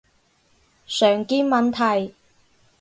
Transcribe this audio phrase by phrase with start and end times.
[0.87, 2.15] 常見問題